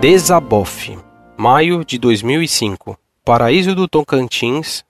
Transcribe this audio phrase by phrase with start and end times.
[0.00, 0.96] Desabofe,
[1.36, 2.96] maio de 2005.
[3.24, 4.84] Paraíso do Tocantins,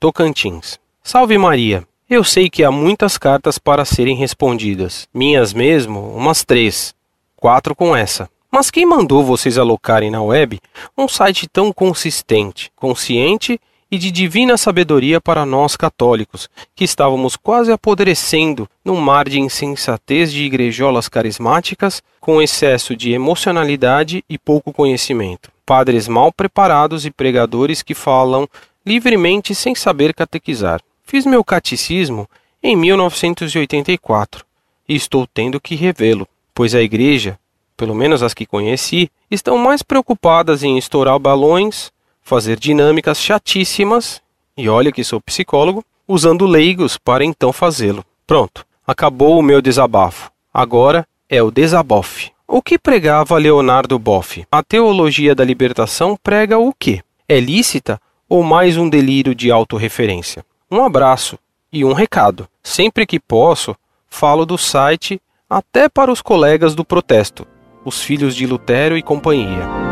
[0.00, 0.80] Tocantins.
[1.02, 1.86] Salve Maria!
[2.08, 5.06] Eu sei que há muitas cartas para serem respondidas.
[5.12, 6.94] Minhas mesmo, umas três.
[7.36, 8.26] Quatro com essa.
[8.50, 10.58] Mas quem mandou vocês alocarem na web
[10.96, 13.60] um site tão consistente, consciente e
[13.98, 20.42] de divina sabedoria para nós católicos, que estávamos quase apodrecendo num mar de insensatez de
[20.44, 25.50] igrejolas carismáticas, com excesso de emocionalidade e pouco conhecimento.
[25.66, 28.48] Padres mal preparados e pregadores que falam
[28.84, 30.80] livremente sem saber catequizar.
[31.04, 32.28] Fiz meu catecismo
[32.62, 34.44] em 1984
[34.88, 37.38] e estou tendo que revê-lo, pois a igreja,
[37.76, 41.90] pelo menos as que conheci, estão mais preocupadas em estourar balões,
[42.24, 44.20] fazer dinâmicas chatíssimas,
[44.56, 48.04] e olha que sou psicólogo, usando leigos para então fazê-lo.
[48.26, 50.30] Pronto, acabou o meu desabafo.
[50.52, 52.32] Agora é o desabofe.
[52.46, 54.44] O que pregava Leonardo Boff?
[54.50, 57.02] A teologia da libertação prega o quê?
[57.28, 60.44] É lícita ou mais um delírio de autorreferência?
[60.70, 61.38] Um abraço
[61.72, 62.48] e um recado.
[62.62, 63.74] Sempre que posso,
[64.08, 67.46] falo do site até para os colegas do protesto,
[67.84, 69.83] os filhos de Lutero e companhia.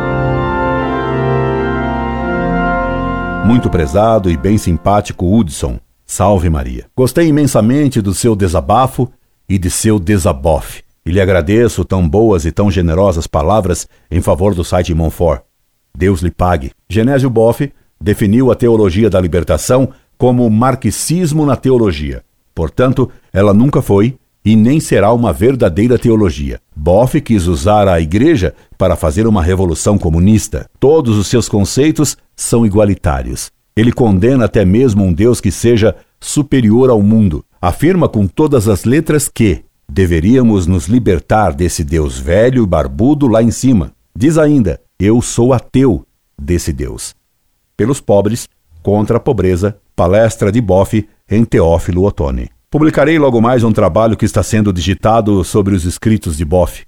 [3.45, 6.87] Muito prezado e bem simpático Hudson, salve Maria.
[6.97, 9.11] Gostei imensamente do seu desabafo
[9.49, 14.55] e de seu desabofe, e lhe agradeço tão boas e tão generosas palavras em favor
[14.55, 15.43] do site Monfort.
[15.97, 16.71] Deus lhe pague.
[16.89, 17.71] Genésio Boff
[18.01, 22.23] definiu a teologia da libertação como marxismo na teologia.
[22.55, 26.61] Portanto, ela nunca foi e nem será uma verdadeira teologia.
[26.75, 30.69] Boff quis usar a igreja para fazer uma revolução comunista.
[30.81, 33.51] Todos os seus conceitos são igualitários.
[33.77, 37.45] Ele condena até mesmo um Deus que seja superior ao mundo.
[37.61, 43.43] Afirma com todas as letras que deveríamos nos libertar desse Deus velho e barbudo lá
[43.43, 43.93] em cima.
[44.17, 46.05] Diz ainda: Eu sou ateu
[46.39, 47.15] desse Deus.
[47.77, 48.49] Pelos pobres,
[48.83, 52.51] contra a pobreza, palestra de Boff em Teófilo Otoni.
[52.73, 56.87] Publicarei logo mais um trabalho que está sendo digitado sobre os escritos de Boff.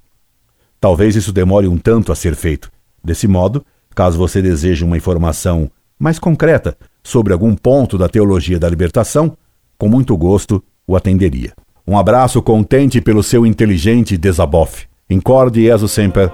[0.81, 2.71] Talvez isso demore um tanto a ser feito.
[3.05, 3.63] Desse modo,
[3.95, 9.37] caso você deseje uma informação mais concreta sobre algum ponto da teologia da libertação,
[9.77, 11.53] com muito gosto o atenderia.
[11.87, 14.87] Um abraço contente pelo seu inteligente desabofe.
[15.11, 16.31] Incorde e sempre,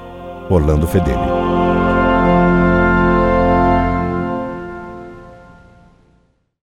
[0.49, 1.40] Orlando Fedeli.